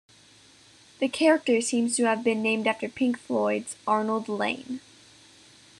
The 0.97 1.07
character 1.07 1.61
seems 1.61 1.95
to 1.97 2.05
have 2.05 2.23
been 2.23 2.41
named 2.41 2.65
after 2.65 2.89
Pink 2.89 3.19
Floyd's 3.19 3.75
Arnold 3.85 4.27
Layne. 4.27 4.79